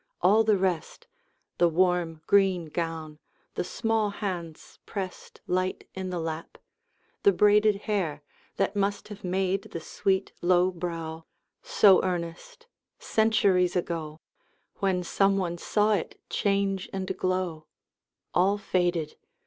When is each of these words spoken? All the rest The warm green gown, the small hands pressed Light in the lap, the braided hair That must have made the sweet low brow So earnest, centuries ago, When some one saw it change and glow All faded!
All 0.19 0.43
the 0.43 0.57
rest 0.57 1.05
The 1.59 1.69
warm 1.69 2.23
green 2.25 2.65
gown, 2.69 3.19
the 3.53 3.63
small 3.63 4.09
hands 4.09 4.79
pressed 4.87 5.41
Light 5.45 5.87
in 5.93 6.09
the 6.09 6.17
lap, 6.17 6.57
the 7.21 7.31
braided 7.31 7.81
hair 7.85 8.23
That 8.55 8.75
must 8.75 9.09
have 9.09 9.23
made 9.23 9.61
the 9.69 9.79
sweet 9.79 10.31
low 10.41 10.71
brow 10.71 11.25
So 11.61 12.03
earnest, 12.03 12.65
centuries 12.97 13.75
ago, 13.75 14.19
When 14.77 15.03
some 15.03 15.37
one 15.37 15.59
saw 15.59 15.93
it 15.93 16.19
change 16.31 16.89
and 16.91 17.15
glow 17.15 17.67
All 18.33 18.57
faded! 18.57 19.17